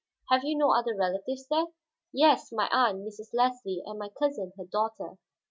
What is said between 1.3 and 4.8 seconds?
there?" "Yes; my aunt, Mrs. Leslie, and my cousin, her